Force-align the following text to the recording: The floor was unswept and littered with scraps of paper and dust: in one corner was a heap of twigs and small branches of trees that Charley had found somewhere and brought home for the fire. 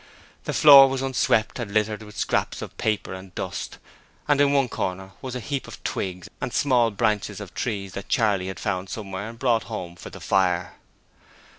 The 0.45 0.53
floor 0.53 0.89
was 0.89 1.03
unswept 1.03 1.59
and 1.59 1.69
littered 1.71 2.01
with 2.01 2.17
scraps 2.17 2.63
of 2.63 2.75
paper 2.79 3.13
and 3.13 3.35
dust: 3.35 3.77
in 4.27 4.51
one 4.51 4.67
corner 4.67 5.11
was 5.21 5.35
a 5.35 5.39
heap 5.39 5.67
of 5.67 5.83
twigs 5.83 6.27
and 6.41 6.51
small 6.51 6.89
branches 6.89 7.39
of 7.39 7.53
trees 7.53 7.93
that 7.93 8.09
Charley 8.09 8.47
had 8.47 8.59
found 8.59 8.89
somewhere 8.89 9.29
and 9.29 9.37
brought 9.37 9.65
home 9.65 9.95
for 9.95 10.09
the 10.09 10.19
fire. 10.19 10.73